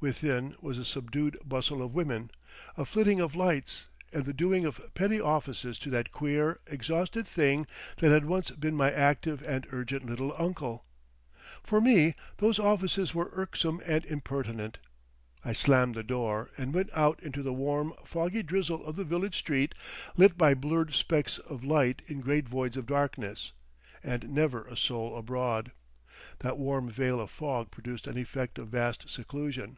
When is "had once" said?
8.12-8.52